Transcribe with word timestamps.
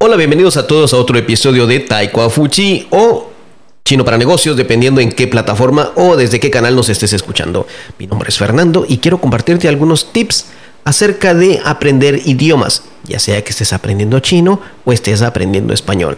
Hola, 0.00 0.16
bienvenidos 0.16 0.56
a 0.56 0.66
todos 0.66 0.94
a 0.94 0.96
otro 0.96 1.18
episodio 1.18 1.66
de 1.66 1.80
Taiko 1.80 2.30
Fuchi 2.30 2.86
o 2.90 3.30
Chino 3.84 4.06
para 4.06 4.16
Negocios, 4.16 4.56
dependiendo 4.56 5.02
en 5.02 5.12
qué 5.12 5.26
plataforma 5.26 5.92
o 5.96 6.16
desde 6.16 6.40
qué 6.40 6.50
canal 6.50 6.74
nos 6.74 6.88
estés 6.88 7.12
escuchando. 7.12 7.66
Mi 7.98 8.06
nombre 8.06 8.30
es 8.30 8.38
Fernando 8.38 8.86
y 8.88 8.98
quiero 8.98 9.20
compartirte 9.20 9.68
algunos 9.68 10.12
tips 10.12 10.46
acerca 10.84 11.34
de 11.34 11.60
aprender 11.64 12.22
idiomas, 12.24 12.84
ya 13.04 13.18
sea 13.18 13.44
que 13.44 13.50
estés 13.50 13.74
aprendiendo 13.74 14.20
chino 14.20 14.60
o 14.86 14.92
estés 14.92 15.20
aprendiendo 15.20 15.74
español. 15.74 16.16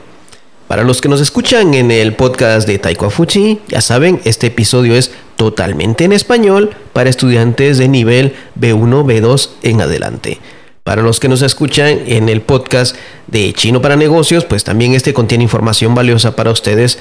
Para 0.69 0.85
los 0.85 1.01
que 1.01 1.09
nos 1.09 1.21
escuchan 1.21 1.75
en 1.75 1.91
el 1.91 2.15
podcast 2.15 2.69
de 2.69 2.79
Taiko 2.79 3.11
Fuchi, 3.11 3.61
ya 3.67 3.81
saben, 3.81 4.21
este 4.25 4.47
episodio 4.47 4.95
es 4.95 5.10
totalmente 5.41 6.05
en 6.05 6.13
español 6.13 6.69
para 6.93 7.09
estudiantes 7.09 7.79
de 7.79 7.89
nivel 7.89 8.35
B1, 8.61 9.07
B2 9.07 9.49
en 9.63 9.81
adelante. 9.81 10.39
Para 10.85 11.01
los 11.01 11.19
que 11.19 11.31
nos 11.31 11.41
escuchan 11.41 11.99
en 12.05 12.29
el 12.29 12.43
podcast 12.43 12.95
de 13.27 13.55
Chino 13.55 13.81
para 13.81 13.97
Negocios, 13.97 14.45
pues 14.45 14.65
también 14.65 14.93
este 14.93 15.15
contiene 15.15 15.43
información 15.43 15.95
valiosa 15.95 16.37
para 16.37 16.51
ustedes, 16.51 16.99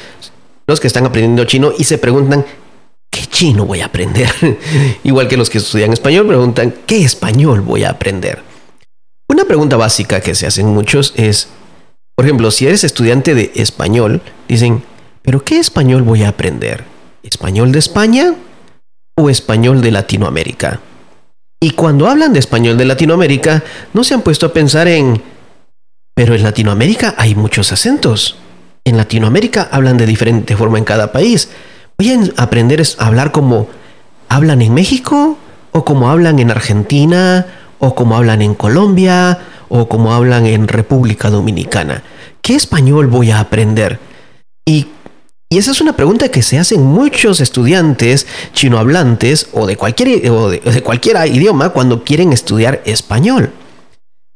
los 0.67 0.79
que 0.79 0.87
están 0.87 1.05
aprendiendo 1.05 1.43
chino 1.43 1.73
y 1.77 1.83
se 1.83 1.97
preguntan, 1.97 2.45
¿qué 3.09 3.25
chino 3.25 3.65
voy 3.65 3.81
a 3.81 3.87
aprender? 3.87 4.29
Igual 5.03 5.27
que 5.27 5.35
los 5.35 5.49
que 5.49 5.57
estudian 5.57 5.91
español 5.91 6.25
preguntan, 6.25 6.73
¿qué 6.85 7.03
español 7.03 7.59
voy 7.59 7.83
a 7.83 7.89
aprender? 7.89 8.41
Una 9.27 9.43
pregunta 9.43 9.75
básica 9.75 10.21
que 10.21 10.33
se 10.33 10.47
hacen 10.47 10.67
muchos 10.67 11.13
es, 11.17 11.49
por 12.15 12.23
ejemplo, 12.23 12.51
si 12.51 12.67
eres 12.67 12.85
estudiante 12.85 13.35
de 13.35 13.51
español, 13.55 14.21
dicen, 14.47 14.81
¿pero 15.23 15.43
qué 15.43 15.59
español 15.59 16.03
voy 16.03 16.23
a 16.23 16.29
aprender? 16.29 16.85
¿Español 17.29 17.71
de 17.71 17.77
España 17.77 18.33
o 19.15 19.29
español 19.29 19.81
de 19.81 19.91
Latinoamérica? 19.91 20.79
Y 21.61 21.71
cuando 21.71 22.07
hablan 22.07 22.33
de 22.33 22.39
español 22.39 22.75
de 22.75 22.85
Latinoamérica, 22.85 23.63
no 23.93 24.03
se 24.03 24.15
han 24.15 24.23
puesto 24.23 24.47
a 24.47 24.53
pensar 24.53 24.87
en, 24.87 25.21
pero 26.15 26.33
en 26.33 26.41
Latinoamérica 26.41 27.13
hay 27.17 27.35
muchos 27.35 27.71
acentos. 27.71 28.37
En 28.83 28.97
Latinoamérica 28.97 29.69
hablan 29.71 29.97
de 29.97 30.07
diferente 30.07 30.57
forma 30.57 30.79
en 30.79 30.85
cada 30.85 31.11
país. 31.11 31.49
Voy 31.99 32.09
a 32.09 32.41
aprender 32.41 32.81
a 32.81 33.05
hablar 33.05 33.31
como 33.31 33.67
hablan 34.27 34.63
en 34.63 34.73
México, 34.73 35.37
o 35.71 35.85
como 35.85 36.09
hablan 36.09 36.39
en 36.39 36.49
Argentina, 36.49 37.45
o 37.77 37.93
como 37.93 38.17
hablan 38.17 38.41
en 38.41 38.55
Colombia, 38.55 39.37
o 39.67 39.87
como 39.87 40.13
hablan 40.13 40.47
en 40.47 40.67
República 40.67 41.29
Dominicana. 41.29 42.01
¿Qué 42.41 42.55
español 42.55 43.05
voy 43.05 43.29
a 43.29 43.39
aprender? 43.39 43.99
Y 44.65 44.87
y 45.51 45.57
esa 45.57 45.71
es 45.71 45.81
una 45.81 45.95
pregunta 45.95 46.29
que 46.29 46.43
se 46.43 46.59
hacen 46.59 46.83
muchos 46.83 47.41
estudiantes 47.41 48.27
chinohablantes 48.53 49.47
o 49.51 49.65
de 49.65 49.77
cualquier, 49.77 50.29
o 50.29 50.47
de, 50.49 50.59
cualquier 50.83 51.17
idioma 51.27 51.69
cuando 51.69 52.03
quieren 52.03 52.33
estudiar 52.33 52.83
español. 52.85 53.51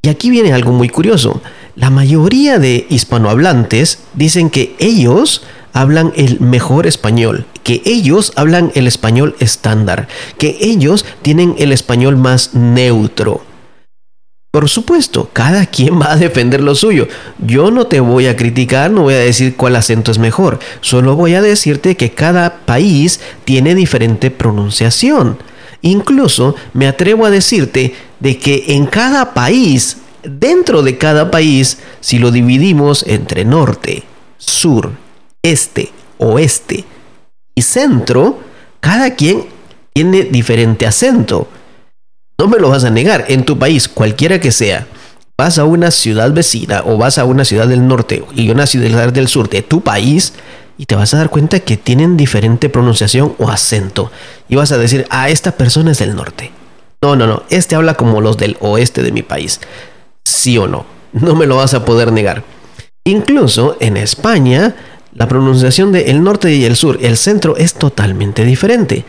Y 0.02 0.08
aquí 0.08 0.28
viene 0.28 0.52
algo 0.52 0.72
muy 0.72 0.88
curioso. 0.88 1.40
La 1.76 1.88
mayoría 1.88 2.58
de 2.58 2.86
hispanohablantes 2.90 4.00
dicen 4.14 4.50
que 4.50 4.74
ellos 4.80 5.42
hablan 5.72 6.12
el 6.16 6.40
mejor 6.40 6.84
español, 6.88 7.46
que 7.62 7.80
ellos 7.84 8.32
hablan 8.34 8.72
el 8.74 8.88
español 8.88 9.36
estándar, 9.38 10.08
que 10.36 10.56
ellos 10.60 11.04
tienen 11.22 11.54
el 11.58 11.70
español 11.70 12.16
más 12.16 12.54
neutro. 12.54 13.42
Por 14.54 14.68
supuesto, 14.68 15.30
cada 15.32 15.66
quien 15.66 16.00
va 16.00 16.12
a 16.12 16.16
defender 16.16 16.60
lo 16.60 16.76
suyo. 16.76 17.08
Yo 17.44 17.72
no 17.72 17.88
te 17.88 17.98
voy 17.98 18.28
a 18.28 18.36
criticar, 18.36 18.88
no 18.88 19.02
voy 19.02 19.14
a 19.14 19.18
decir 19.18 19.56
cuál 19.56 19.74
acento 19.74 20.12
es 20.12 20.18
mejor. 20.20 20.60
Solo 20.80 21.16
voy 21.16 21.34
a 21.34 21.42
decirte 21.42 21.96
que 21.96 22.12
cada 22.12 22.58
país 22.58 23.18
tiene 23.44 23.74
diferente 23.74 24.30
pronunciación. 24.30 25.38
Incluso 25.82 26.54
me 26.72 26.86
atrevo 26.86 27.26
a 27.26 27.30
decirte 27.30 27.94
de 28.20 28.38
que 28.38 28.66
en 28.68 28.86
cada 28.86 29.34
país, 29.34 29.96
dentro 30.22 30.84
de 30.84 30.98
cada 30.98 31.32
país, 31.32 31.78
si 31.98 32.20
lo 32.20 32.30
dividimos 32.30 33.04
entre 33.08 33.44
norte, 33.44 34.04
sur, 34.38 34.92
este, 35.42 35.90
oeste 36.18 36.84
y 37.56 37.62
centro, 37.62 38.38
cada 38.78 39.16
quien 39.16 39.46
tiene 39.92 40.22
diferente 40.22 40.86
acento. 40.86 41.48
No 42.38 42.48
me 42.48 42.58
lo 42.58 42.68
vas 42.68 42.84
a 42.84 42.90
negar. 42.90 43.26
En 43.28 43.44
tu 43.44 43.58
país, 43.58 43.88
cualquiera 43.88 44.40
que 44.40 44.50
sea, 44.50 44.86
vas 45.38 45.58
a 45.58 45.64
una 45.64 45.90
ciudad 45.90 46.32
vecina 46.32 46.82
o 46.84 46.96
vas 46.96 47.18
a 47.18 47.24
una 47.24 47.44
ciudad 47.44 47.68
del 47.68 47.86
norte 47.86 48.24
y 48.34 48.50
una 48.50 48.66
ciudad 48.66 49.12
del 49.12 49.28
sur 49.28 49.48
de 49.48 49.62
tu 49.62 49.80
país 49.82 50.34
y 50.76 50.86
te 50.86 50.96
vas 50.96 51.14
a 51.14 51.18
dar 51.18 51.30
cuenta 51.30 51.60
que 51.60 51.76
tienen 51.76 52.16
diferente 52.16 52.68
pronunciación 52.68 53.34
o 53.38 53.48
acento. 53.48 54.10
Y 54.48 54.56
vas 54.56 54.72
a 54.72 54.78
decir, 54.78 55.06
ah, 55.10 55.28
esta 55.28 55.52
persona 55.52 55.92
es 55.92 55.98
del 55.98 56.16
norte. 56.16 56.50
No, 57.00 57.14
no, 57.16 57.26
no. 57.26 57.44
Este 57.50 57.76
habla 57.76 57.94
como 57.94 58.20
los 58.20 58.36
del 58.36 58.56
oeste 58.60 59.02
de 59.02 59.12
mi 59.12 59.22
país. 59.22 59.60
Sí 60.24 60.58
o 60.58 60.66
no. 60.66 60.86
No 61.12 61.36
me 61.36 61.46
lo 61.46 61.56
vas 61.56 61.74
a 61.74 61.84
poder 61.84 62.10
negar. 62.10 62.42
Incluso 63.04 63.76
en 63.78 63.96
España, 63.96 64.74
la 65.14 65.28
pronunciación 65.28 65.92
del 65.92 66.08
el 66.08 66.24
norte 66.24 66.52
y 66.52 66.64
el 66.64 66.74
sur, 66.74 66.98
el 67.00 67.16
centro 67.16 67.56
es 67.56 67.74
totalmente 67.74 68.44
diferente. 68.44 69.04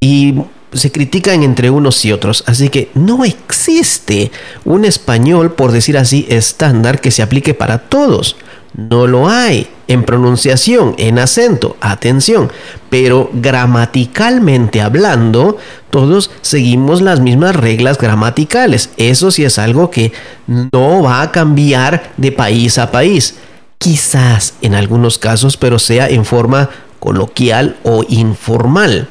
Y 0.00 0.36
se 0.72 0.92
critican 0.92 1.42
entre 1.42 1.70
unos 1.70 2.04
y 2.04 2.12
otros, 2.12 2.44
así 2.46 2.68
que 2.68 2.90
no 2.94 3.24
existe 3.24 4.30
un 4.64 4.84
español, 4.84 5.52
por 5.52 5.72
decir 5.72 5.98
así, 5.98 6.26
estándar 6.28 7.00
que 7.00 7.10
se 7.10 7.22
aplique 7.22 7.54
para 7.54 7.78
todos. 7.78 8.36
No 8.72 9.08
lo 9.08 9.28
hay 9.28 9.66
en 9.88 10.04
pronunciación, 10.04 10.94
en 10.98 11.18
acento, 11.18 11.76
atención, 11.80 12.52
pero 12.88 13.28
gramaticalmente 13.32 14.80
hablando, 14.80 15.58
todos 15.90 16.30
seguimos 16.42 17.02
las 17.02 17.18
mismas 17.18 17.56
reglas 17.56 17.98
gramaticales. 17.98 18.90
Eso 18.96 19.32
sí 19.32 19.44
es 19.44 19.58
algo 19.58 19.90
que 19.90 20.12
no 20.46 21.02
va 21.02 21.22
a 21.22 21.32
cambiar 21.32 22.12
de 22.16 22.30
país 22.30 22.78
a 22.78 22.92
país. 22.92 23.34
Quizás 23.78 24.54
en 24.62 24.76
algunos 24.76 25.18
casos, 25.18 25.56
pero 25.56 25.80
sea 25.80 26.08
en 26.08 26.24
forma 26.24 26.70
coloquial 27.00 27.76
o 27.82 28.04
informal. 28.08 29.08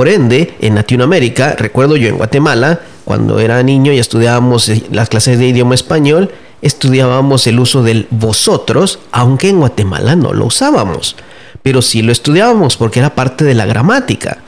Por 0.00 0.08
ende, 0.08 0.54
en 0.62 0.76
Latinoamérica, 0.76 1.56
recuerdo 1.58 1.94
yo 1.94 2.08
en 2.08 2.16
Guatemala, 2.16 2.80
cuando 3.04 3.38
era 3.38 3.62
niño 3.62 3.92
y 3.92 3.98
estudiábamos 3.98 4.66
eh, 4.70 4.82
las 4.90 5.10
clases 5.10 5.38
de 5.38 5.48
idioma 5.48 5.74
español, 5.74 6.30
estudiábamos 6.62 7.46
el 7.46 7.60
uso 7.60 7.82
del 7.82 8.06
vosotros, 8.08 8.98
aunque 9.12 9.50
en 9.50 9.58
Guatemala 9.58 10.16
no 10.16 10.32
lo 10.32 10.46
usábamos. 10.46 11.16
Pero 11.62 11.82
sí 11.82 12.00
lo 12.00 12.12
estudiábamos 12.12 12.78
porque 12.78 13.00
era 13.00 13.14
parte 13.14 13.44
de 13.44 13.52
la 13.52 13.66
gramática. 13.66 14.38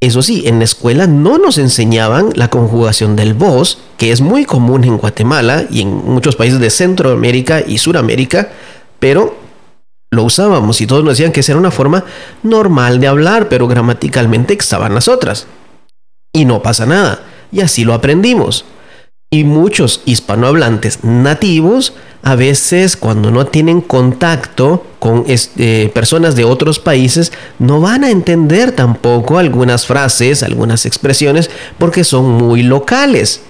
Eso 0.00 0.20
sí, 0.20 0.42
en 0.46 0.58
la 0.58 0.64
escuela 0.64 1.06
no 1.06 1.38
nos 1.38 1.58
enseñaban 1.58 2.30
la 2.34 2.50
conjugación 2.50 3.14
del 3.14 3.34
vos, 3.34 3.78
que 3.98 4.10
es 4.10 4.20
muy 4.20 4.44
común 4.44 4.82
en 4.82 4.98
Guatemala 4.98 5.62
y 5.70 5.82
en 5.82 5.94
muchos 5.94 6.34
países 6.34 6.58
de 6.58 6.70
Centroamérica 6.70 7.62
y 7.64 7.78
Suramérica, 7.78 8.50
pero 8.98 9.41
lo 10.12 10.24
usábamos 10.24 10.80
y 10.80 10.86
todos 10.86 11.02
nos 11.02 11.14
decían 11.14 11.32
que 11.32 11.40
esa 11.40 11.52
era 11.52 11.58
una 11.58 11.70
forma 11.70 12.04
normal 12.42 13.00
de 13.00 13.08
hablar, 13.08 13.48
pero 13.48 13.66
gramaticalmente 13.66 14.54
estaban 14.54 14.94
las 14.94 15.08
otras. 15.08 15.46
Y 16.34 16.44
no 16.44 16.62
pasa 16.62 16.84
nada, 16.84 17.24
y 17.50 17.62
así 17.62 17.84
lo 17.84 17.94
aprendimos. 17.94 18.66
Y 19.30 19.44
muchos 19.44 20.02
hispanohablantes 20.04 21.02
nativos, 21.02 21.94
a 22.22 22.34
veces 22.34 22.98
cuando 22.98 23.30
no 23.30 23.46
tienen 23.46 23.80
contacto 23.80 24.84
con 24.98 25.24
eh, 25.26 25.90
personas 25.94 26.36
de 26.36 26.44
otros 26.44 26.78
países, 26.78 27.32
no 27.58 27.80
van 27.80 28.04
a 28.04 28.10
entender 28.10 28.72
tampoco 28.72 29.38
algunas 29.38 29.86
frases, 29.86 30.42
algunas 30.42 30.84
expresiones, 30.84 31.50
porque 31.78 32.04
son 32.04 32.32
muy 32.32 32.62
locales. 32.62 33.40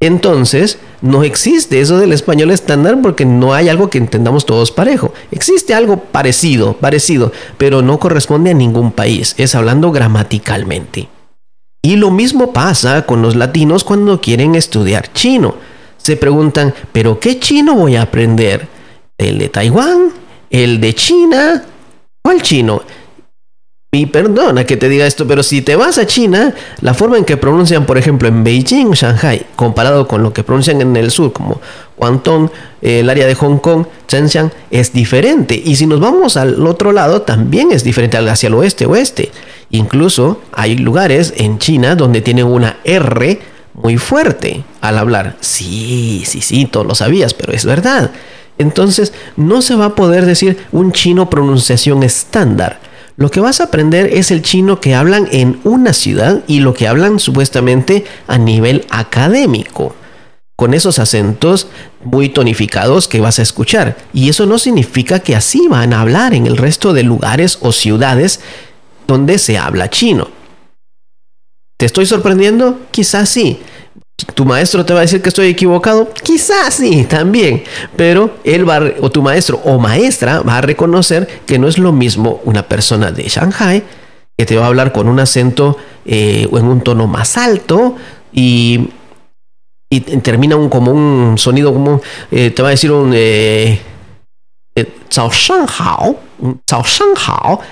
Entonces, 0.00 0.78
no 1.02 1.24
existe 1.24 1.80
eso 1.80 1.98
del 1.98 2.12
español 2.12 2.52
estándar 2.52 2.98
porque 3.02 3.24
no 3.24 3.52
hay 3.52 3.68
algo 3.68 3.90
que 3.90 3.98
entendamos 3.98 4.46
todos 4.46 4.70
parejo. 4.70 5.12
Existe 5.32 5.74
algo 5.74 5.98
parecido, 5.98 6.74
parecido, 6.74 7.32
pero 7.56 7.82
no 7.82 7.98
corresponde 7.98 8.52
a 8.52 8.54
ningún 8.54 8.92
país. 8.92 9.34
Es 9.38 9.56
hablando 9.56 9.90
gramaticalmente. 9.90 11.08
Y 11.82 11.96
lo 11.96 12.10
mismo 12.10 12.52
pasa 12.52 13.06
con 13.06 13.22
los 13.22 13.34
latinos 13.34 13.82
cuando 13.82 14.20
quieren 14.20 14.54
estudiar 14.54 15.12
chino. 15.12 15.56
Se 15.96 16.16
preguntan, 16.16 16.74
¿pero 16.92 17.18
qué 17.18 17.40
chino 17.40 17.74
voy 17.74 17.96
a 17.96 18.02
aprender? 18.02 18.68
¿El 19.16 19.38
de 19.38 19.48
Taiwán? 19.48 20.10
¿El 20.48 20.80
de 20.80 20.94
China? 20.94 21.64
¿Cuál 22.22 22.40
chino? 22.42 22.82
Y 23.90 24.04
perdona 24.04 24.64
que 24.64 24.76
te 24.76 24.86
diga 24.90 25.06
esto, 25.06 25.26
pero 25.26 25.42
si 25.42 25.62
te 25.62 25.74
vas 25.74 25.96
a 25.96 26.06
China, 26.06 26.54
la 26.82 26.92
forma 26.92 27.16
en 27.16 27.24
que 27.24 27.38
pronuncian, 27.38 27.86
por 27.86 27.96
ejemplo, 27.96 28.28
en 28.28 28.44
Beijing, 28.44 28.90
Shanghai, 28.90 29.46
comparado 29.56 30.06
con 30.06 30.22
lo 30.22 30.34
que 30.34 30.44
pronuncian 30.44 30.82
en 30.82 30.94
el 30.94 31.10
sur, 31.10 31.32
como 31.32 31.58
Guangdong, 31.96 32.50
el 32.82 33.08
área 33.08 33.26
de 33.26 33.34
Hong 33.34 33.56
Kong, 33.56 33.86
Shenzhen, 34.06 34.52
es 34.70 34.92
diferente. 34.92 35.58
Y 35.64 35.76
si 35.76 35.86
nos 35.86 36.00
vamos 36.00 36.36
al 36.36 36.66
otro 36.66 36.92
lado, 36.92 37.22
también 37.22 37.72
es 37.72 37.82
diferente 37.82 38.18
hacia 38.18 38.48
el 38.48 38.54
oeste, 38.54 38.84
oeste. 38.84 39.32
Incluso 39.70 40.42
hay 40.52 40.76
lugares 40.76 41.32
en 41.38 41.58
China 41.58 41.96
donde 41.96 42.20
tienen 42.20 42.44
una 42.44 42.80
R 42.84 43.40
muy 43.72 43.96
fuerte 43.96 44.64
al 44.82 44.98
hablar. 44.98 45.36
Sí, 45.40 46.24
sí, 46.26 46.42
sí, 46.42 46.66
todos 46.66 46.86
lo 46.86 46.94
sabías, 46.94 47.32
pero 47.32 47.54
es 47.54 47.64
verdad. 47.64 48.10
Entonces, 48.58 49.14
no 49.38 49.62
se 49.62 49.76
va 49.76 49.86
a 49.86 49.94
poder 49.94 50.26
decir 50.26 50.58
un 50.72 50.92
chino 50.92 51.30
pronunciación 51.30 52.02
estándar 52.02 52.86
Lo 53.18 53.32
que 53.32 53.40
vas 53.40 53.60
a 53.60 53.64
aprender 53.64 54.14
es 54.14 54.30
el 54.30 54.42
chino 54.42 54.80
que 54.80 54.94
hablan 54.94 55.26
en 55.32 55.58
una 55.64 55.92
ciudad 55.92 56.44
y 56.46 56.60
lo 56.60 56.72
que 56.72 56.86
hablan 56.86 57.18
supuestamente 57.18 58.04
a 58.28 58.38
nivel 58.38 58.86
académico 58.90 59.96
con 60.54 60.72
esos 60.72 61.00
acentos 61.00 61.66
muy 62.04 62.28
tonificados 62.28 63.08
que 63.08 63.20
vas 63.20 63.40
a 63.40 63.42
escuchar. 63.42 63.96
Y 64.12 64.28
eso 64.28 64.46
no 64.46 64.56
significa 64.56 65.18
que 65.18 65.34
así 65.34 65.66
van 65.66 65.94
a 65.94 66.00
hablar 66.00 66.32
en 66.32 66.46
el 66.46 66.56
resto 66.56 66.92
de 66.92 67.02
lugares 67.02 67.58
o 67.60 67.72
ciudades 67.72 68.38
donde 69.08 69.38
se 69.38 69.58
habla 69.58 69.90
chino. 69.90 70.28
¿Te 71.76 71.86
estoy 71.86 72.06
sorprendiendo? 72.06 72.82
Quizás 72.92 73.28
sí. 73.28 73.58
¿Tu 74.38 74.44
maestro 74.44 74.86
te 74.86 74.92
va 74.92 75.00
a 75.00 75.02
decir 75.02 75.20
que 75.20 75.30
estoy 75.30 75.48
equivocado? 75.48 76.10
Quizás 76.22 76.72
sí, 76.74 77.06
también. 77.10 77.64
Pero 77.96 78.36
él 78.44 78.68
va, 78.68 78.80
o 79.00 79.10
tu 79.10 79.20
maestro 79.20 79.60
o 79.64 79.80
maestra 79.80 80.42
va 80.42 80.58
a 80.58 80.60
reconocer 80.60 81.26
que 81.44 81.58
no 81.58 81.66
es 81.66 81.76
lo 81.76 81.90
mismo 81.90 82.40
una 82.44 82.62
persona 82.62 83.10
de 83.10 83.24
Shanghai 83.24 83.82
que 84.36 84.46
te 84.46 84.56
va 84.56 84.66
a 84.66 84.68
hablar 84.68 84.92
con 84.92 85.08
un 85.08 85.18
acento 85.18 85.76
eh, 86.06 86.46
o 86.52 86.58
en 86.60 86.66
un 86.66 86.82
tono 86.82 87.08
más 87.08 87.36
alto 87.36 87.96
y 88.32 88.90
y 89.90 90.00
termina 90.02 90.54
un, 90.54 90.68
como 90.68 90.92
un 90.92 91.36
sonido 91.36 91.72
como 91.72 92.00
eh, 92.30 92.50
te 92.50 92.62
va 92.62 92.68
a 92.68 92.70
decir 92.70 92.92
un 92.92 93.10
eh, 93.16 93.80
eh 94.76 94.86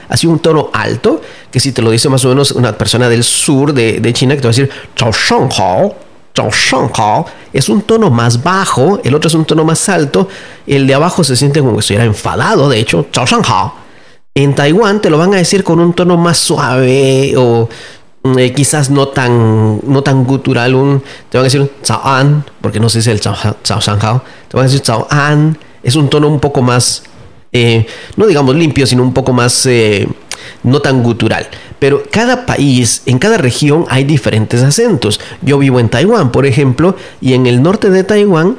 así 0.08 0.26
un 0.26 0.38
tono 0.40 0.70
alto, 0.72 1.20
que 1.48 1.60
si 1.60 1.70
te 1.70 1.80
lo 1.80 1.92
dice 1.92 2.08
más 2.08 2.24
o 2.24 2.28
menos 2.30 2.50
una 2.50 2.76
persona 2.76 3.08
del 3.08 3.22
sur 3.22 3.72
de, 3.72 4.12
China, 4.12 4.34
que 4.34 4.40
te 4.40 4.48
va 4.48 4.50
a 4.50 4.56
decir 4.56 4.70
Zhao 4.98 5.48
Hao, 5.56 6.05
es 7.52 7.68
un 7.68 7.82
tono 7.82 8.10
más 8.10 8.42
bajo, 8.42 9.00
el 9.02 9.14
otro 9.14 9.28
es 9.28 9.34
un 9.34 9.44
tono 9.44 9.64
más 9.64 9.88
alto, 9.88 10.28
el 10.66 10.86
de 10.86 10.94
abajo 10.94 11.24
se 11.24 11.36
siente 11.36 11.60
como 11.60 11.74
que 11.74 11.80
estuviera 11.80 12.04
enfadado, 12.04 12.68
de 12.68 12.78
hecho, 12.78 13.06
Hao. 13.14 13.74
En 14.34 14.54
Taiwán 14.54 15.00
te 15.00 15.08
lo 15.08 15.16
van 15.16 15.32
a 15.32 15.38
decir 15.38 15.64
con 15.64 15.80
un 15.80 15.94
tono 15.94 16.18
más 16.18 16.36
suave 16.36 17.32
o 17.38 17.68
eh, 18.36 18.52
quizás 18.52 18.90
no 18.90 19.08
tan, 19.08 19.80
no 19.84 20.02
tan 20.02 20.24
gutural, 20.24 20.72
te 21.30 21.38
van 21.38 21.46
a 21.46 21.48
decir 21.48 21.70
an, 22.02 22.44
porque 22.60 22.80
no 22.80 22.88
si 22.88 22.98
es 22.98 23.06
el 23.06 23.20
chao, 23.20 23.34
chao 23.62 23.80
te 23.80 24.56
van 24.56 24.66
a 24.66 24.68
decir 24.68 24.80
chao 24.80 25.06
an, 25.08 25.56
es 25.82 25.96
un 25.96 26.10
tono 26.10 26.28
un 26.28 26.40
poco 26.40 26.60
más, 26.60 27.04
eh, 27.52 27.86
no 28.16 28.26
digamos 28.26 28.54
limpio, 28.56 28.86
sino 28.86 29.02
un 29.02 29.14
poco 29.14 29.32
más, 29.32 29.64
eh, 29.66 30.06
no 30.62 30.80
tan 30.80 31.02
gutural. 31.02 31.48
Pero 31.78 32.02
cada 32.10 32.46
país, 32.46 33.02
en 33.06 33.18
cada 33.18 33.38
región 33.38 33.84
hay 33.88 34.04
diferentes 34.04 34.62
acentos. 34.62 35.20
Yo 35.42 35.58
vivo 35.58 35.80
en 35.80 35.88
Taiwán, 35.88 36.32
por 36.32 36.46
ejemplo, 36.46 36.96
y 37.20 37.34
en 37.34 37.46
el 37.46 37.62
norte 37.62 37.90
de 37.90 38.04
Taiwán, 38.04 38.56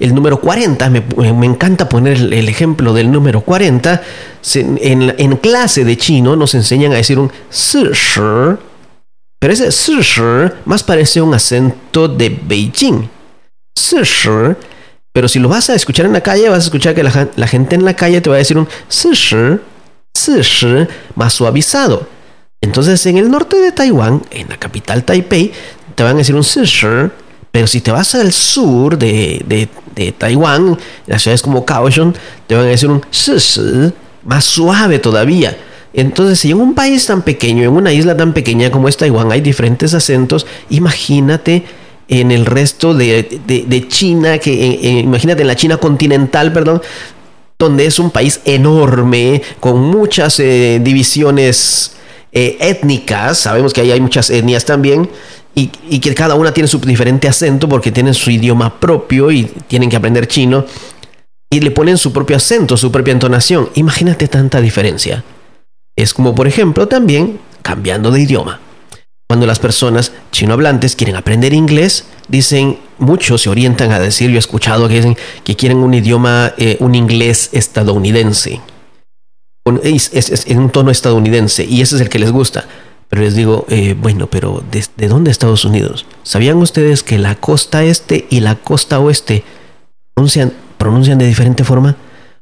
el 0.00 0.14
número 0.14 0.40
40, 0.40 0.88
me, 0.90 1.02
me 1.34 1.46
encanta 1.46 1.88
poner 1.88 2.16
el, 2.16 2.48
ejemplo 2.48 2.94
del 2.94 3.12
número 3.12 3.42
40, 3.42 4.02
en, 4.54 5.14
en, 5.18 5.36
clase 5.36 5.84
de 5.84 5.96
chino 5.98 6.36
nos 6.36 6.54
enseñan 6.54 6.92
a 6.92 6.96
decir 6.96 7.18
un 7.18 7.30
pero 9.40 9.54
ese 9.54 9.70
shi 9.70 10.22
más 10.66 10.82
parece 10.82 11.22
un 11.22 11.32
acento 11.32 12.08
de 12.08 12.28
Beijing. 12.28 13.08
shi, 13.74 14.30
pero 15.12 15.28
si 15.28 15.38
lo 15.38 15.48
vas 15.48 15.70
a 15.70 15.74
escuchar 15.74 16.06
en 16.06 16.12
la 16.12 16.20
calle, 16.20 16.48
vas 16.48 16.58
a 16.58 16.66
escuchar 16.66 16.94
que 16.94 17.02
la, 17.02 17.46
gente 17.46 17.74
en 17.74 17.84
la 17.84 17.94
calle 17.94 18.20
te 18.20 18.28
va 18.28 18.36
a 18.36 18.38
decir 18.38 18.58
un 18.58 18.68
shi, 18.90 19.58
shi 20.14 20.86
más 21.14 21.34
suavizado. 21.34 22.06
Entonces, 22.60 23.04
en 23.06 23.16
el 23.16 23.30
norte 23.30 23.56
de 23.56 23.72
Taiwán, 23.72 24.22
en 24.30 24.48
la 24.48 24.58
capital 24.58 25.04
Taipei, 25.04 25.52
te 25.94 26.02
van 26.02 26.16
a 26.16 26.18
decir 26.18 26.34
un 26.34 26.42
shi, 26.42 27.10
pero 27.50 27.66
si 27.66 27.80
te 27.80 27.90
vas 27.90 28.14
al 28.14 28.32
sur 28.32 28.98
de, 28.98 29.42
de, 29.46 29.68
de 29.94 30.12
Taiwán, 30.12 30.78
las 31.06 31.22
ciudades 31.22 31.42
como 31.42 31.64
Kaohsiung, 31.64 32.14
te 32.46 32.54
van 32.54 32.66
a 32.66 32.68
decir 32.68 32.90
un 32.90 33.02
shi, 33.10 33.92
más 34.24 34.44
suave 34.44 34.98
todavía. 34.98 35.56
Entonces, 35.92 36.38
si 36.38 36.50
en 36.50 36.60
un 36.60 36.74
país 36.74 37.06
tan 37.06 37.22
pequeño, 37.22 37.64
en 37.64 37.70
una 37.70 37.92
isla 37.92 38.16
tan 38.16 38.32
pequeña 38.32 38.70
como 38.70 38.88
es 38.88 38.96
Taiwán, 38.96 39.32
hay 39.32 39.40
diferentes 39.40 39.94
acentos, 39.94 40.46
imagínate 40.68 41.64
en 42.08 42.30
el 42.30 42.44
resto 42.44 42.92
de, 42.92 43.86
China, 43.88 44.38
que 44.38 44.52
imagínate 45.02 45.42
en 45.42 45.48
la 45.48 45.56
China 45.56 45.76
continental, 45.78 46.52
perdón, 46.52 46.82
donde 47.60 47.84
es 47.84 47.98
un 47.98 48.10
país 48.10 48.40
enorme, 48.46 49.42
con 49.60 49.78
muchas 49.80 50.40
eh, 50.40 50.80
divisiones 50.82 51.92
eh, 52.32 52.56
étnicas, 52.58 53.38
sabemos 53.38 53.74
que 53.74 53.82
ahí 53.82 53.92
hay 53.92 54.00
muchas 54.00 54.30
etnias 54.30 54.64
también, 54.64 55.08
y, 55.54 55.70
y, 55.88 55.98
que 55.98 56.14
cada 56.14 56.36
una 56.36 56.52
tiene 56.52 56.68
su 56.68 56.78
diferente 56.78 57.28
acento 57.28 57.68
porque 57.68 57.92
tienen 57.92 58.14
su 58.14 58.30
idioma 58.30 58.80
propio 58.80 59.30
y 59.30 59.44
tienen 59.68 59.90
que 59.90 59.96
aprender 59.96 60.26
chino, 60.26 60.64
y 61.50 61.60
le 61.60 61.70
ponen 61.70 61.98
su 61.98 62.12
propio 62.12 62.36
acento, 62.36 62.76
su 62.76 62.90
propia 62.90 63.12
entonación. 63.12 63.68
Imagínate 63.74 64.26
tanta 64.26 64.60
diferencia. 64.60 65.22
Es 65.96 66.14
como, 66.14 66.34
por 66.34 66.46
ejemplo, 66.46 66.88
también 66.88 67.40
cambiando 67.62 68.10
de 68.10 68.20
idioma. 68.20 68.60
Cuando 69.30 69.46
las 69.46 69.60
personas 69.60 70.10
chinohablantes 70.32 70.96
quieren 70.96 71.14
aprender 71.14 71.52
inglés, 71.52 72.04
dicen, 72.26 72.80
muchos 72.98 73.42
se 73.42 73.48
orientan 73.48 73.92
a 73.92 74.00
decir, 74.00 74.28
yo 74.28 74.34
he 74.34 74.40
escuchado 74.40 74.88
que 74.88 74.96
dicen 74.96 75.16
que 75.44 75.54
quieren 75.54 75.78
un 75.78 75.94
idioma, 75.94 76.52
eh, 76.58 76.76
un 76.80 76.96
inglés 76.96 77.50
estadounidense. 77.52 78.60
Es, 79.84 80.46
en 80.48 80.58
un 80.58 80.70
tono 80.70 80.90
estadounidense 80.90 81.64
y 81.64 81.80
ese 81.80 81.94
es 81.94 82.00
el 82.00 82.08
que 82.08 82.18
les 82.18 82.32
gusta. 82.32 82.64
Pero 83.08 83.22
les 83.22 83.36
digo, 83.36 83.66
eh, 83.68 83.94
bueno, 83.96 84.26
pero 84.26 84.64
¿de, 84.68 85.06
dónde 85.06 85.30
Estados 85.30 85.64
Unidos? 85.64 86.06
¿Sabían 86.24 86.56
ustedes 86.56 87.04
que 87.04 87.16
la 87.16 87.36
costa 87.36 87.84
este 87.84 88.26
y 88.30 88.40
la 88.40 88.56
costa 88.56 88.98
oeste 88.98 89.44
pronuncian, 90.14 90.52
pronuncian 90.76 91.18
de 91.18 91.28
diferente 91.28 91.62
forma? 91.62 91.96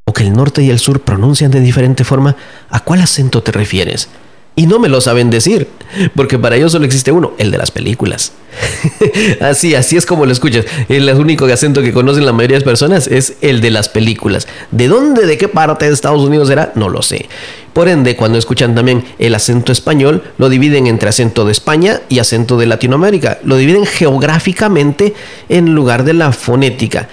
o 0.07 0.15
que 0.15 0.23
el 0.23 0.33
norte 0.33 0.63
y 0.63 0.71
el 0.71 0.79
sur 0.79 1.03
pronuncian 1.03 1.51
de 1.51 1.61
diferente 1.61 2.03
forma, 2.03 2.35
¿a 2.71 2.81
cuál 2.81 3.03
acento 3.03 3.43
te 3.43 3.53
refieres? 3.53 4.09
Y 4.59 4.67
no 4.67 4.81
me 4.81 4.89
lo 4.89 5.01
saben 5.01 5.31
decir, 5.31 5.69
porque 6.17 6.37
para 6.37 6.57
ellos 6.57 6.73
solo 6.73 6.85
existe 6.85 7.13
uno, 7.13 7.33
el 7.39 7.53
de 7.53 7.59
las 7.59 7.71
películas. 7.71 8.33
así, 9.41 9.77
así 9.77 9.97
es 9.97 10.05
como 10.05 10.27
lo 10.27 10.33
escuchas. 10.33 10.65
El 10.89 11.09
único 11.11 11.45
acento 11.45 11.81
que 11.81 11.93
conocen 11.93 12.27
la 12.27 12.33
mayoría 12.33 12.57
de 12.57 12.61
las 12.63 12.69
personas 12.69 13.07
es 13.07 13.35
el 13.41 13.61
de 13.61 13.71
las 13.71 13.89
películas. 13.89 14.49
¿De 14.73 14.89
dónde, 14.89 15.27
de 15.27 15.39
qué 15.39 15.47
parte 15.47 15.87
de 15.87 15.95
Estados 15.95 16.23
Unidos 16.23 16.51
era? 16.51 16.73
No 16.75 16.89
lo 16.89 17.03
sé. 17.03 17.29
Por 17.73 17.89
ende, 17.89 18.17
cuando 18.17 18.37
escuchan 18.37 18.75
también 18.75 19.05
el 19.21 19.37
acento 19.37 19.71
español, 19.71 20.25
lo 20.39 20.49
dividen 20.49 20.89
entre 20.89 21.11
acento 21.11 21.45
de 21.45 21.53
España 21.53 22.01
y 22.09 22.19
acento 22.19 22.57
de 22.57 22.67
Latinoamérica. 22.67 23.39
Lo 23.45 23.59
dividen 23.59 23.87
geográficamente 23.87 25.15
en 25.49 25.73
lugar 25.73 26.03
de 26.03 26.15
la 26.15 26.33
fonética. 26.33 27.09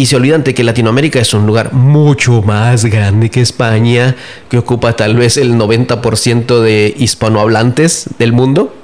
Y 0.00 0.06
se 0.06 0.16
olvidan 0.16 0.42
de 0.44 0.54
que 0.54 0.64
Latinoamérica 0.64 1.20
es 1.20 1.34
un 1.34 1.44
lugar 1.44 1.74
mucho 1.74 2.40
más 2.40 2.86
grande 2.86 3.28
que 3.28 3.42
España, 3.42 4.16
que 4.48 4.56
ocupa 4.56 4.96
tal 4.96 5.14
vez 5.14 5.36
el 5.36 5.56
90% 5.56 6.60
de 6.62 6.94
hispanohablantes 6.96 8.06
del 8.18 8.32
mundo 8.32 8.74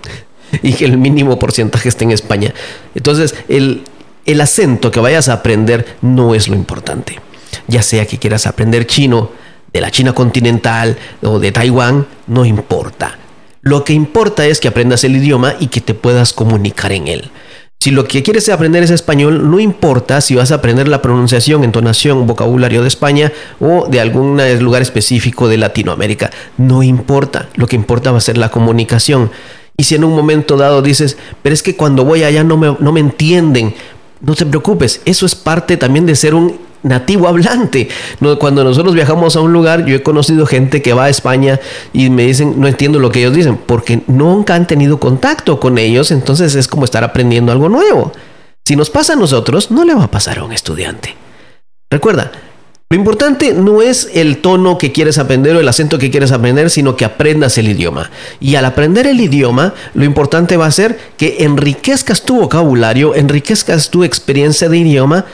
y 0.62 0.74
que 0.74 0.84
el 0.84 0.98
mínimo 0.98 1.38
porcentaje 1.38 1.88
está 1.88 2.04
en 2.04 2.10
España. 2.10 2.52
Entonces, 2.94 3.34
el, 3.48 3.84
el 4.26 4.42
acento 4.42 4.90
que 4.90 5.00
vayas 5.00 5.30
a 5.30 5.32
aprender 5.32 5.96
no 6.02 6.34
es 6.34 6.48
lo 6.48 6.54
importante. 6.54 7.18
Ya 7.66 7.80
sea 7.80 8.04
que 8.04 8.18
quieras 8.18 8.46
aprender 8.46 8.86
chino 8.86 9.30
de 9.72 9.80
la 9.80 9.90
China 9.90 10.12
continental 10.12 10.98
o 11.22 11.38
de 11.38 11.50
Taiwán, 11.50 12.06
no 12.26 12.44
importa. 12.44 13.16
Lo 13.62 13.84
que 13.84 13.94
importa 13.94 14.46
es 14.46 14.60
que 14.60 14.68
aprendas 14.68 15.02
el 15.02 15.16
idioma 15.16 15.54
y 15.60 15.68
que 15.68 15.80
te 15.80 15.94
puedas 15.94 16.34
comunicar 16.34 16.92
en 16.92 17.08
él. 17.08 17.30
Si 17.78 17.90
lo 17.92 18.04
que 18.04 18.22
quieres 18.22 18.48
aprender 18.48 18.82
es 18.82 18.90
español, 18.90 19.50
no 19.50 19.60
importa 19.60 20.20
si 20.20 20.34
vas 20.34 20.50
a 20.50 20.56
aprender 20.56 20.88
la 20.88 21.02
pronunciación, 21.02 21.62
entonación, 21.62 22.26
vocabulario 22.26 22.82
de 22.82 22.88
España 22.88 23.32
o 23.60 23.86
de 23.88 24.00
algún 24.00 24.40
lugar 24.60 24.82
específico 24.82 25.46
de 25.46 25.58
Latinoamérica. 25.58 26.30
No 26.56 26.82
importa. 26.82 27.48
Lo 27.54 27.66
que 27.66 27.76
importa 27.76 28.10
va 28.10 28.18
a 28.18 28.22
ser 28.22 28.38
la 28.38 28.50
comunicación. 28.50 29.30
Y 29.76 29.84
si 29.84 29.94
en 29.94 30.04
un 30.04 30.16
momento 30.16 30.56
dado 30.56 30.80
dices, 30.80 31.18
pero 31.42 31.52
es 31.52 31.62
que 31.62 31.76
cuando 31.76 32.04
voy 32.04 32.24
allá 32.24 32.42
no 32.42 32.56
me, 32.56 32.74
no 32.80 32.92
me 32.92 33.00
entienden, 33.00 33.74
no 34.20 34.34
te 34.34 34.46
preocupes. 34.46 35.00
Eso 35.04 35.26
es 35.26 35.34
parte 35.34 35.76
también 35.76 36.06
de 36.06 36.16
ser 36.16 36.34
un 36.34 36.58
nativo 36.82 37.26
hablante. 37.26 37.88
Cuando 38.38 38.62
nosotros 38.62 38.94
viajamos 38.94 39.34
a 39.36 39.40
un 39.40 39.52
lugar, 39.52 39.84
yo 39.86 39.96
he 39.96 40.02
conocido 40.02 40.46
gente 40.46 40.82
que 40.82 40.92
va 40.92 41.04
a 41.04 41.08
España 41.08 41.60
y 41.92 42.10
me 42.10 42.24
dicen, 42.24 42.54
no 42.58 42.68
entiendo 42.68 42.98
lo 42.98 43.10
que 43.10 43.20
ellos 43.20 43.34
dicen, 43.34 43.56
porque 43.56 44.02
nunca 44.06 44.54
han 44.54 44.66
tenido 44.66 45.00
contacto 45.00 45.58
con 45.58 45.78
ellos, 45.78 46.10
entonces 46.10 46.54
es 46.54 46.68
como 46.68 46.84
estar 46.84 47.02
aprendiendo 47.02 47.50
algo 47.50 47.68
nuevo. 47.68 48.12
Si 48.64 48.76
nos 48.76 48.90
pasa 48.90 49.14
a 49.14 49.16
nosotros, 49.16 49.70
no 49.70 49.84
le 49.84 49.94
va 49.94 50.04
a 50.04 50.10
pasar 50.10 50.38
a 50.38 50.44
un 50.44 50.52
estudiante. 50.52 51.14
Recuerda, 51.90 52.32
lo 52.88 52.96
importante 52.96 53.52
no 53.52 53.82
es 53.82 54.08
el 54.14 54.38
tono 54.38 54.78
que 54.78 54.92
quieres 54.92 55.18
aprender 55.18 55.56
o 55.56 55.60
el 55.60 55.66
acento 55.66 55.98
que 55.98 56.12
quieres 56.12 56.30
aprender, 56.30 56.70
sino 56.70 56.94
que 56.94 57.04
aprendas 57.04 57.58
el 57.58 57.68
idioma. 57.68 58.12
Y 58.38 58.54
al 58.54 58.64
aprender 58.64 59.08
el 59.08 59.20
idioma, 59.20 59.74
lo 59.94 60.04
importante 60.04 60.56
va 60.56 60.66
a 60.66 60.70
ser 60.70 60.96
que 61.16 61.38
enriquezcas 61.40 62.22
tu 62.22 62.36
vocabulario, 62.36 63.16
enriquezcas 63.16 63.90
tu 63.90 64.04
experiencia 64.04 64.68
de 64.68 64.78
idioma 64.78 65.26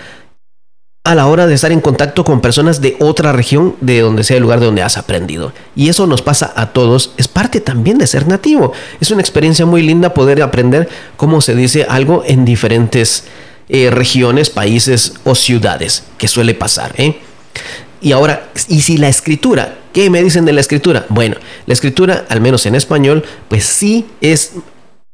a 1.04 1.14
la 1.14 1.26
hora 1.26 1.46
de 1.46 1.52
estar 1.52 1.72
en 1.72 1.82
contacto 1.82 2.24
con 2.24 2.40
personas 2.40 2.80
de 2.80 2.96
otra 3.00 3.32
región, 3.32 3.76
de 3.82 4.00
donde 4.00 4.24
sea 4.24 4.38
el 4.38 4.44
lugar 4.44 4.60
de 4.60 4.66
donde 4.66 4.82
has 4.82 4.96
aprendido. 4.96 5.52
Y 5.76 5.90
eso 5.90 6.06
nos 6.06 6.22
pasa 6.22 6.54
a 6.56 6.72
todos, 6.72 7.12
es 7.18 7.28
parte 7.28 7.60
también 7.60 7.98
de 7.98 8.06
ser 8.06 8.28
nativo. 8.28 8.72
Es 8.98 9.10
una 9.10 9.20
experiencia 9.20 9.66
muy 9.66 9.82
linda 9.82 10.14
poder 10.14 10.40
aprender 10.40 10.88
cómo 11.18 11.42
se 11.42 11.54
dice 11.54 11.84
algo 11.86 12.22
en 12.26 12.46
diferentes 12.46 13.24
eh, 13.68 13.90
regiones, 13.90 14.48
países 14.48 15.14
o 15.24 15.34
ciudades, 15.34 16.04
que 16.16 16.28
suele 16.28 16.54
pasar. 16.54 16.94
¿eh? 16.96 17.20
Y 18.02 18.12
ahora, 18.12 18.50
y 18.68 18.82
si 18.82 18.98
la 18.98 19.08
escritura 19.08 19.76
¿Qué 19.92 20.08
me 20.08 20.22
dicen 20.22 20.44
de 20.44 20.52
la 20.52 20.60
escritura? 20.60 21.04
Bueno, 21.10 21.36
la 21.66 21.74
escritura, 21.74 22.24
al 22.30 22.40
menos 22.40 22.64
en 22.64 22.74
español, 22.74 23.24
pues 23.48 23.64
sí 23.64 24.06
es, 24.22 24.52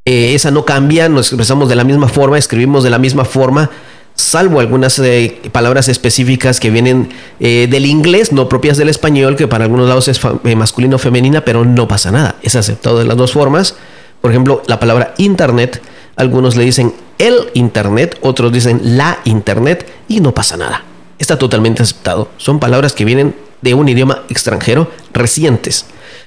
eh, 0.05 0.35
esa 0.35 0.53
no 0.53 0.65
cambia, 0.65 1.09
nos 1.09 1.29
expresamos 1.29 1.69
de 1.69 1.75
la 1.75 1.83
misma 1.83 2.09
forma, 2.09 2.39
escribimos 2.39 2.85
de 2.85 2.91
la 2.91 2.99
misma 2.99 3.25
forma, 3.25 3.71
salvo 4.15 4.61
algunas 4.61 4.97
eh, 5.01 5.41
palabras 5.51 5.89
específicas 5.89 6.61
que 6.61 6.71
vienen 6.71 7.09
eh, 7.41 7.67
del 7.69 7.87
inglés, 7.87 8.31
no 8.31 8.49
propias 8.49 8.77
del 8.77 8.89
español, 8.89 9.35
que 9.35 9.49
para 9.49 9.65
algunos 9.65 9.89
lados 9.89 10.07
es 10.07 10.21
masculino 10.57 10.97
o 10.97 10.99
femenina, 11.01 11.45
pero 11.45 11.65
no 11.65 11.89
pasa 11.89 12.13
nada, 12.13 12.37
es 12.43 12.55
aceptado 12.55 13.01
de 13.01 13.05
las 13.05 13.17
dos 13.17 13.33
formas. 13.33 13.75
Por 14.21 14.31
ejemplo, 14.31 14.63
la 14.67 14.79
palabra 14.79 15.15
internet, 15.19 15.83
algunos 16.15 16.55
le 16.55 16.65
dicen 16.65 16.95
el 17.19 17.51
internet, 17.55 18.17
otros 18.21 18.53
dicen 18.53 18.81
la 18.97 19.19
internet 19.25 19.89
y 20.07 20.21
no 20.21 20.33
pasa 20.33 20.57
nada. 20.57 20.85
Está 21.19 21.39
totalmente 21.39 21.83
aceptado. 21.83 22.29
Son 22.37 22.61
palabras 22.61 22.93
que 22.93 23.05
vienen 23.05 23.35
de 23.61 23.75
un 23.75 23.89
idioma 23.89 24.25
extranjero 24.29 24.91
recientes. 25.13 25.87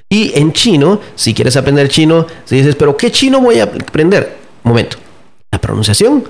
Y 0.09 0.37
en 0.37 0.51
chino, 0.51 0.99
si 1.15 1.33
quieres 1.33 1.55
aprender 1.55 1.87
chino, 1.87 2.27
si 2.45 2.57
dices, 2.57 2.75
pero 2.75 2.97
¿qué 2.97 3.11
chino 3.11 3.39
voy 3.39 3.59
a 3.59 3.63
aprender? 3.63 4.37
Momento. 4.63 4.97
La 5.51 5.59
pronunciación. 5.59 6.25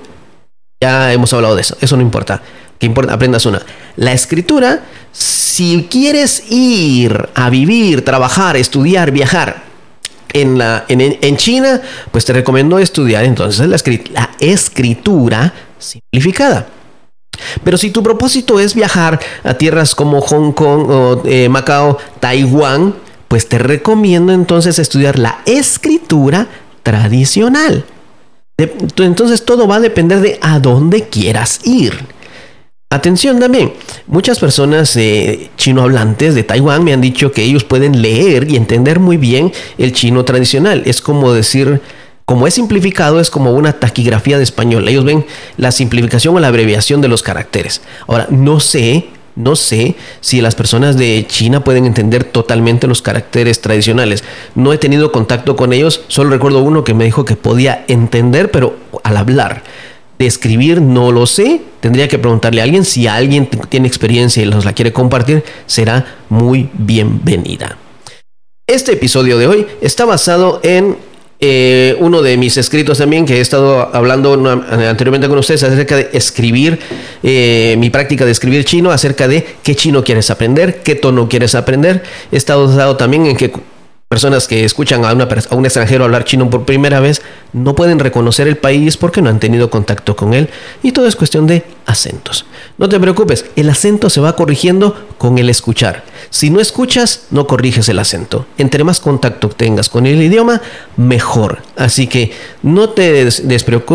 Ya 0.80 1.12
hemos 1.12 1.32
hablado 1.32 1.56
de 1.56 1.62
eso. 1.62 1.76
Eso 1.80 1.96
no 1.96 2.02
importa. 2.02 2.40
Que 2.78 2.86
importa, 2.86 3.14
aprendas 3.14 3.44
una. 3.46 3.62
La 3.96 4.12
escritura, 4.12 4.84
si 5.12 5.88
quieres 5.90 6.50
ir 6.50 7.28
a 7.34 7.50
vivir, 7.50 8.04
trabajar, 8.04 8.56
estudiar, 8.56 9.10
viajar 9.10 9.62
en, 10.32 10.58
la, 10.58 10.84
en, 10.88 11.36
China, 11.36 11.80
pues 12.10 12.24
te 12.24 12.32
recomiendo 12.32 12.78
estudiar 12.78 13.24
entonces 13.24 13.68
la, 13.68 13.76
la 14.14 14.30
escritura 14.40 15.52
simplificada. 15.78 16.66
Pero 17.64 17.78
si 17.78 17.90
tu 17.90 18.02
propósito 18.02 18.60
es 18.60 18.74
viajar 18.74 19.20
a 19.44 19.54
tierras 19.54 19.94
como 19.94 20.20
Hong 20.20 20.52
Kong 20.52 20.90
o 20.90 21.22
eh, 21.24 21.48
Macao, 21.48 21.98
Taiwán, 22.20 22.94
pues 23.28 23.48
te 23.48 23.58
recomiendo 23.58 24.32
entonces 24.32 24.78
estudiar 24.78 25.18
la 25.18 25.38
escritura 25.46 26.48
tradicional. 26.82 27.84
Entonces 28.58 29.44
todo 29.44 29.66
va 29.66 29.76
a 29.76 29.80
depender 29.80 30.20
de 30.20 30.38
a 30.42 30.60
dónde 30.60 31.08
quieras 31.08 31.60
ir. 31.64 32.06
Atención 32.90 33.40
también, 33.40 33.72
muchas 34.06 34.38
personas 34.38 34.94
eh, 34.96 35.48
chino 35.56 35.80
hablantes 35.80 36.34
de 36.34 36.44
Taiwán 36.44 36.84
me 36.84 36.92
han 36.92 37.00
dicho 37.00 37.32
que 37.32 37.42
ellos 37.42 37.64
pueden 37.64 38.02
leer 38.02 38.50
y 38.50 38.56
entender 38.56 39.00
muy 39.00 39.16
bien 39.16 39.50
el 39.78 39.92
chino 39.92 40.26
tradicional. 40.26 40.82
Es 40.84 41.00
como 41.00 41.32
decir 41.32 41.80
como 42.24 42.46
es 42.46 42.54
simplificado, 42.54 43.20
es 43.20 43.30
como 43.30 43.52
una 43.52 43.72
taquigrafía 43.74 44.36
de 44.36 44.44
español. 44.44 44.88
Ellos 44.88 45.04
ven 45.04 45.26
la 45.56 45.72
simplificación 45.72 46.36
o 46.36 46.40
la 46.40 46.48
abreviación 46.48 47.00
de 47.00 47.08
los 47.08 47.22
caracteres. 47.22 47.82
Ahora, 48.06 48.26
no 48.30 48.60
sé, 48.60 49.06
no 49.34 49.56
sé 49.56 49.96
si 50.20 50.40
las 50.40 50.54
personas 50.54 50.96
de 50.96 51.26
China 51.28 51.64
pueden 51.64 51.86
entender 51.86 52.24
totalmente 52.24 52.86
los 52.86 53.02
caracteres 53.02 53.60
tradicionales. 53.60 54.24
No 54.54 54.72
he 54.72 54.78
tenido 54.78 55.10
contacto 55.10 55.56
con 55.56 55.72
ellos, 55.72 56.04
solo 56.08 56.30
recuerdo 56.30 56.62
uno 56.62 56.84
que 56.84 56.94
me 56.94 57.04
dijo 57.04 57.24
que 57.24 57.36
podía 57.36 57.84
entender, 57.88 58.50
pero 58.50 58.76
al 59.02 59.16
hablar. 59.16 59.62
De 60.18 60.26
escribir 60.26 60.80
no 60.80 61.10
lo 61.10 61.26
sé, 61.26 61.62
tendría 61.80 62.06
que 62.06 62.18
preguntarle 62.18 62.60
a 62.60 62.64
alguien. 62.64 62.84
Si 62.84 63.08
alguien 63.08 63.48
tiene 63.68 63.88
experiencia 63.88 64.42
y 64.42 64.46
nos 64.46 64.64
la 64.64 64.72
quiere 64.72 64.92
compartir, 64.92 65.42
será 65.66 66.18
muy 66.28 66.68
bienvenida. 66.74 67.76
Este 68.68 68.92
episodio 68.92 69.36
de 69.38 69.48
hoy 69.48 69.66
está 69.80 70.04
basado 70.04 70.60
en 70.62 70.96
eh, 71.44 71.96
uno 71.98 72.22
de 72.22 72.36
mis 72.36 72.56
escritos 72.56 72.98
también, 72.98 73.26
que 73.26 73.38
he 73.38 73.40
estado 73.40 73.90
hablando 73.92 74.34
anteriormente 74.34 75.28
con 75.28 75.38
ustedes 75.38 75.64
acerca 75.64 75.96
de 75.96 76.08
escribir, 76.12 76.78
eh, 77.24 77.74
mi 77.78 77.90
práctica 77.90 78.24
de 78.24 78.30
escribir 78.30 78.64
chino, 78.64 78.92
acerca 78.92 79.26
de 79.26 79.44
qué 79.64 79.74
chino 79.74 80.04
quieres 80.04 80.30
aprender, 80.30 80.82
qué 80.84 80.94
tono 80.94 81.28
quieres 81.28 81.56
aprender. 81.56 82.04
He 82.30 82.36
estado 82.36 82.68
basado 82.68 82.96
también 82.96 83.26
en 83.26 83.36
que 83.36 83.52
personas 84.12 84.46
que 84.46 84.66
escuchan 84.66 85.06
a, 85.06 85.12
un 85.56 85.64
extranjero 85.64 86.04
hablar 86.04 86.26
chino 86.26 86.50
por 86.50 86.66
primera 86.66 87.00
vez 87.00 87.22
no 87.54 87.74
pueden 87.74 87.98
reconocer 87.98 88.46
el 88.46 88.58
país 88.58 88.98
porque 88.98 89.22
no 89.22 89.30
han 89.30 89.40
tenido 89.40 89.70
contacto 89.70 90.16
con 90.16 90.34
él 90.34 90.50
y 90.82 90.92
todo 90.92 91.06
es 91.06 91.16
cuestión 91.16 91.46
de 91.46 91.64
acentos. 91.86 92.44
No 92.76 92.90
te 92.90 93.00
preocupes, 93.00 93.46
el 93.56 93.70
acento 93.70 94.10
se 94.10 94.20
va 94.20 94.36
corrigiendo 94.36 94.94
con 95.16 95.38
el 95.38 95.48
escuchar. 95.48 96.04
Si 96.28 96.50
no 96.50 96.60
escuchas, 96.60 97.28
no 97.30 97.46
corriges 97.46 97.88
el 97.88 97.98
acento. 97.98 98.44
Entre 98.58 98.84
más 98.84 99.00
contacto 99.00 99.48
tengas 99.48 99.88
con 99.88 100.04
el 100.04 100.20
idioma, 100.20 100.60
mejor. 100.98 101.62
Así 101.78 102.06
que 102.06 102.32
no 102.62 102.90
te, 102.90 103.26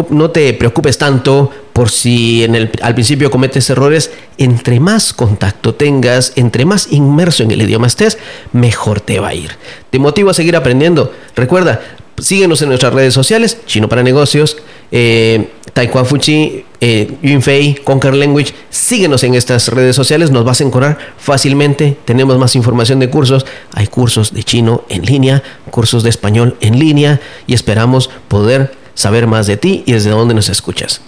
no 0.10 0.32
te 0.32 0.52
preocupes 0.56 0.98
tanto 0.98 1.52
por 1.78 1.92
si 1.92 2.44
al 2.82 2.96
principio 2.96 3.30
cometes 3.30 3.70
errores, 3.70 4.10
entre 4.40 4.80
más 4.80 5.14
contacto 5.14 5.76
tengas, 5.76 6.34
entre 6.36 6.66
más 6.66 6.88
inmerso 6.90 7.44
en 7.44 7.52
el 7.52 7.62
idioma 7.62 7.86
estés, 7.86 8.18
mejor 8.52 9.00
te 9.00 9.20
va 9.20 9.28
a 9.28 9.36
ir. 9.36 9.52
Te 9.92 10.00
motivo 10.00 10.32
a 10.32 10.34
seguir 10.34 10.56
aprendiendo. 10.56 11.14
Recuerda, 11.36 11.82
síguenos 12.20 12.64
en 12.64 12.70
nuestras 12.70 12.94
redes 12.94 13.14
sociales, 13.14 13.60
Chino 13.68 13.88
para 13.88 14.02
Negocios, 14.02 14.58
eh, 14.92 15.52
Taekwondo 15.74 16.10
Fuchi, 16.10 16.66
eh, 16.82 17.12
Yunfei, 17.22 17.76
Conquer 17.84 18.16
Language. 18.16 18.56
Síguenos 18.72 19.24
en 19.24 19.36
estas 19.36 19.68
redes 19.68 19.96
sociales, 19.96 20.32
nos 20.32 20.46
vas 20.46 20.62
a 20.62 20.64
encontrar 20.64 20.98
fácilmente. 21.20 21.96
Tenemos 22.06 22.40
más 22.40 22.56
información 22.56 23.00
de 23.00 23.12
cursos. 23.12 23.46
Hay 23.76 23.86
cursos 23.86 24.34
de 24.34 24.42
chino 24.42 24.84
en 24.90 25.06
línea, 25.06 25.44
cursos 25.70 26.02
de 26.02 26.10
español 26.10 26.58
en 26.60 26.80
línea 26.80 27.22
y 27.46 27.54
esperamos 27.54 28.10
poder 28.30 28.72
saber 28.96 29.28
más 29.28 29.46
de 29.46 29.58
ti 29.58 29.84
y 29.86 29.92
desde 29.92 30.10
dónde 30.10 30.34
nos 30.34 30.50
escuchas. 30.50 31.02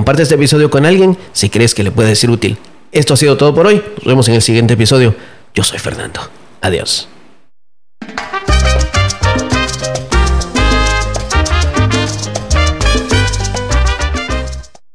Comparte 0.00 0.22
este 0.22 0.36
episodio 0.36 0.70
con 0.70 0.86
alguien 0.86 1.18
si 1.32 1.50
crees 1.50 1.74
que 1.74 1.84
le 1.84 1.90
puede 1.90 2.16
ser 2.16 2.30
útil. 2.30 2.56
Esto 2.90 3.12
ha 3.12 3.16
sido 3.18 3.36
todo 3.36 3.54
por 3.54 3.66
hoy. 3.66 3.82
Nos 3.98 4.06
vemos 4.06 4.28
en 4.28 4.34
el 4.34 4.40
siguiente 4.40 4.72
episodio. 4.72 5.14
Yo 5.54 5.62
soy 5.62 5.78
Fernando. 5.78 6.22
Adiós. 6.62 7.06